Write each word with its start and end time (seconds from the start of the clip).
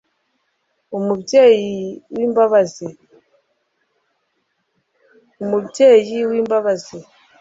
umubyeyi 0.97 1.77
w'imbabazi 2.15 2.87